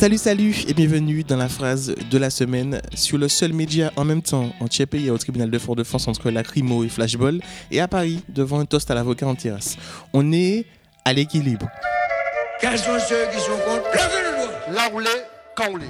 [0.00, 4.06] Salut, salut et bienvenue dans la phrase de la semaine sur le seul média en
[4.06, 7.86] même temps en Tchèpe et au tribunal de Fort-de-France entre Lacrymo et Flashball et à
[7.86, 9.76] Paris devant un toast à l'avocat en terrasse.
[10.14, 10.64] On est
[11.04, 11.68] à l'équilibre.
[12.62, 15.88] Quels sont ceux qui sont contre Levez le doigt Là où l'est, quand on l'est.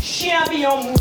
[0.00, 0.94] Chien billon mou.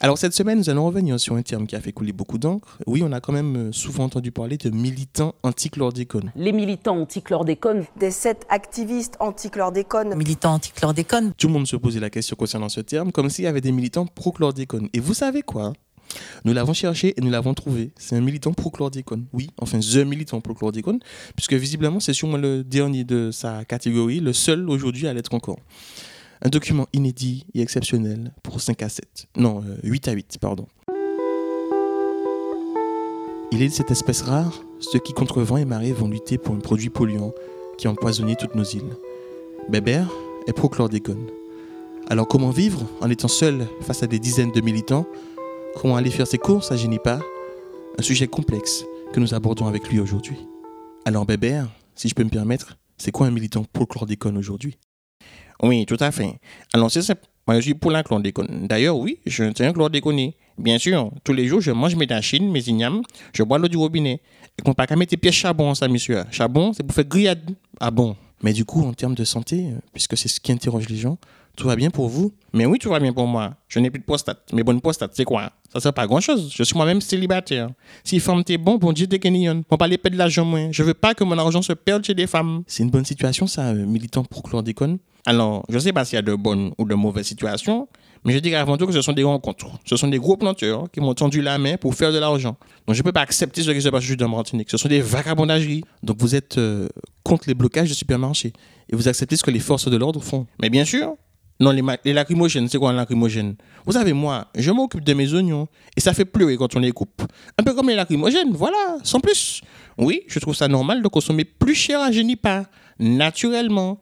[0.00, 2.78] Alors cette semaine, nous allons revenir sur un terme qui a fait couler beaucoup d'encre.
[2.86, 6.30] Oui, on a quand même euh, souvent entendu parler de militants anti-chlordécone.
[6.36, 7.84] les militants anti-chlordécone.
[7.98, 10.14] des sept activistes anti-chlordécone.
[10.14, 11.32] militant anti-chlordécone.
[11.36, 13.72] Tout le monde se posait la question concernant ce terme, comme s'il y avait des
[13.72, 14.88] militants pro-chlordécone.
[14.92, 15.72] Et vous savez quoi
[16.44, 17.90] Nous l'avons cherché et nous l'avons trouvé.
[17.96, 19.26] C'est un militant pro-chlordécone.
[19.32, 21.00] Oui, enfin, the militant pro-chlordécone,
[21.34, 25.58] puisque visiblement, c'est sûrement le dernier de sa catégorie, le seul aujourd'hui à l'être encore.
[26.40, 29.26] Un document inédit et exceptionnel pour 5 à 7.
[29.36, 30.66] Non, euh, 8 à 8, pardon.
[33.50, 36.54] Il est de cette espèce rare, ceux qui contre vent et marée vont lutter pour
[36.54, 37.32] un produit polluant
[37.76, 38.96] qui a empoisonné toutes nos îles.
[39.68, 40.10] Bébert
[40.46, 41.26] est pro-chlordécone.
[42.08, 45.06] Alors comment vivre en étant seul face à des dizaines de militants?
[45.80, 47.20] Comment aller faire ses courses à Génipa?
[47.98, 50.36] Un sujet complexe que nous abordons avec lui aujourd'hui.
[51.04, 54.78] Alors Bébert, si je peux me permettre, c'est quoi un militant pro-chlordécone aujourd'hui?
[55.62, 56.38] Oui, tout à fait.
[56.72, 57.22] Alors c'est simple.
[57.46, 58.66] Moi, je suis pour la chlordécone.
[58.68, 60.36] D'ailleurs, oui, je un chlordéconé.
[60.58, 63.00] Bien sûr, tous les jours, je mange mes tachines, mes ignames,
[63.32, 64.20] je bois l'eau du robinet.
[64.58, 66.24] Et qu'on pas qu'à mettre des pièces charbon, ça, monsieur.
[66.30, 67.50] Charbon, c'est pour faire grillade.
[67.80, 68.16] Ah bon?
[68.42, 71.16] Mais du coup, en termes de santé, puisque c'est ce qui interroge les gens,
[71.56, 72.32] tout va bien pour vous?
[72.52, 73.54] Mais oui, tout va bien pour moi.
[73.66, 74.42] Je n'ai plus de prostate.
[74.52, 75.50] Mais bonne prostate, c'est quoi?
[75.72, 76.52] Ça sert pas à grand chose.
[76.54, 77.70] Je suis moi-même célibataire.
[78.04, 79.64] Si femme t'es bon, bon Dieu t'es guénillonne.
[79.70, 80.70] On parler pas de l'argent, moi.
[80.70, 82.62] Je veux pas que mon argent se perde chez des femmes.
[82.66, 86.18] C'est une bonne situation, ça, euh, militant pour chlordécone Alors, je sais pas s'il y
[86.18, 87.88] a de bonnes ou de mauvaises situations,
[88.24, 89.66] mais je dirais avant tout que ce sont des rencontres.
[89.84, 92.56] Ce sont des gros planteurs qui m'ont tendu la main pour faire de l'argent.
[92.86, 94.70] Donc je ne peux pas accepter ce qui se passe juste dans Martinique.
[94.70, 95.82] Ce sont des vagabondageries.
[96.02, 96.88] Donc vous êtes euh,
[97.22, 98.52] contre les blocages de supermarchés.
[98.90, 100.46] Et vous acceptez ce que les forces de l'ordre font.
[100.60, 101.14] Mais bien sûr,
[101.60, 101.72] non,
[102.04, 103.56] les lacrymogènes, c'est quoi un lacrymogène?
[103.84, 105.66] Vous savez, moi, je m'occupe de mes oignons
[105.96, 107.22] et ça fait pleurer quand on les coupe.
[107.58, 109.62] Un peu comme les lacrymogènes, voilà, sans plus.
[109.98, 112.66] Oui, je trouve ça normal de consommer plus cher à Génipa,
[113.00, 114.00] naturellement.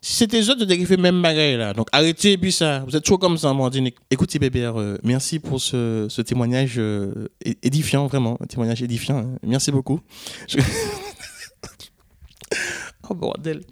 [0.00, 1.72] C'était eux, de fait même bagaille là.
[1.72, 2.84] Donc arrêtez et ça.
[2.86, 3.96] Vous êtes toujours comme ça en Martinique.
[4.10, 7.28] Écoutez Bébert, euh, merci pour ce, témoignage euh,
[7.62, 8.36] édifiant, vraiment.
[8.40, 9.18] Un témoignage édifiant.
[9.18, 9.38] hein.
[9.42, 10.00] Merci beaucoup.
[13.08, 13.62] Oh bordel.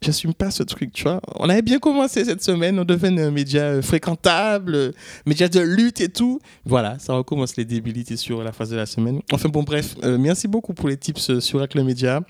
[0.00, 1.20] J'assume pas ce truc, tu vois.
[1.40, 4.92] On avait bien commencé cette semaine, on devenait un média euh, fréquentable, euh,
[5.26, 6.38] média de lutte et tout.
[6.64, 9.20] Voilà, ça recommence les débilités sur la phase de la semaine.
[9.32, 12.20] Enfin bon, bref, euh, merci beaucoup pour les tips sur Hack le Média.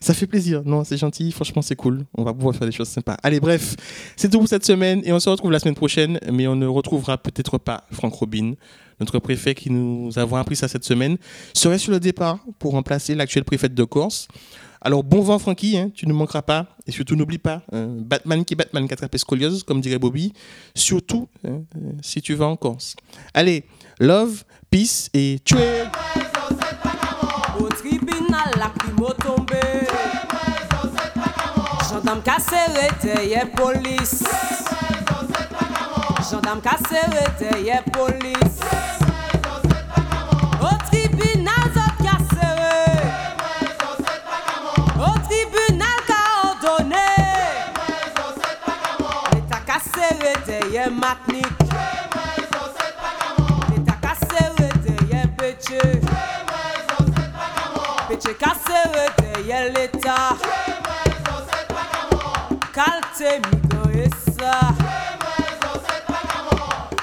[0.00, 2.04] Ça fait plaisir, non, c'est gentil, franchement c'est cool.
[2.16, 3.16] On va pouvoir faire des choses sympas.
[3.24, 3.74] Allez, bref,
[4.14, 6.66] c'est tout pour cette semaine et on se retrouve la semaine prochaine, mais on ne
[6.66, 8.52] retrouvera peut-être pas Franck Robin,
[9.00, 11.16] notre préfet qui nous avons appris ça cette semaine,
[11.54, 14.28] serait sur le départ pour remplacer l'actuel préfet de Corse?
[14.80, 16.66] Alors bon vent Francky, hein, tu ne manqueras pas.
[16.86, 20.32] Et surtout n'oublie pas, hein, Batman qui Batman qui attrape scoliose, comme dirait Bobby.
[20.74, 22.94] Surtout hein, euh, si tu vas en Corse.
[23.34, 23.64] Allez,
[23.98, 25.82] love, peace et tuer
[27.58, 29.60] Au tribunal, la crime tombé.
[31.90, 32.56] Gendarme cassé,
[33.28, 34.24] y'a police.
[36.30, 38.95] Gendarme cassé, y'a police.
[50.46, 52.66] teye matnik Chwe mwen zo
[55.36, 56.00] peche.
[58.08, 60.36] Peche kasere teye leta.
[62.72, 64.74] Kalte mi esa.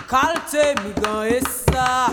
[0.07, 0.93] Kalte mi
[1.37, 2.09] esa.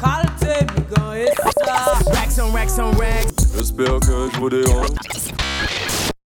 [0.00, 0.82] Kalte mi
[1.22, 1.76] esa.
[2.14, 3.60] Racks on racks on racks.
[3.60, 5.37] Espère que je vous dérange